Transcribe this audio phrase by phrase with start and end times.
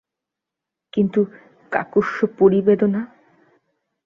[0.93, 1.19] কিন্তু
[1.71, 3.01] কাকস্য পরিবেদনা!